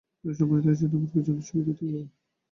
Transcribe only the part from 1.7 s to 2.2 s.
থেকেও।